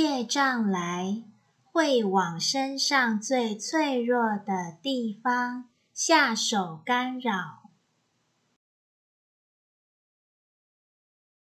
[0.00, 1.24] 业障来
[1.62, 7.69] 会往身上最脆弱的地方下手干扰。